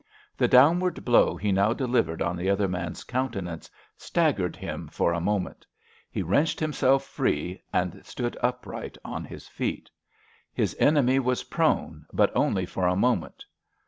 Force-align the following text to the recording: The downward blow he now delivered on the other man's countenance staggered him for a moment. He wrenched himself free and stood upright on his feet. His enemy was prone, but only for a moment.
The 0.35 0.47
downward 0.47 1.05
blow 1.05 1.37
he 1.37 1.51
now 1.51 1.73
delivered 1.73 2.23
on 2.23 2.35
the 2.35 2.49
other 2.49 2.67
man's 2.67 3.03
countenance 3.03 3.69
staggered 3.97 4.55
him 4.55 4.87
for 4.87 5.13
a 5.13 5.19
moment. 5.21 5.63
He 6.09 6.23
wrenched 6.23 6.59
himself 6.59 7.05
free 7.05 7.61
and 7.71 8.03
stood 8.03 8.35
upright 8.41 8.97
on 9.05 9.23
his 9.25 9.47
feet. 9.47 9.91
His 10.55 10.75
enemy 10.79 11.19
was 11.19 11.43
prone, 11.43 12.07
but 12.11 12.35
only 12.35 12.65
for 12.65 12.87
a 12.87 12.95
moment. 12.95 13.45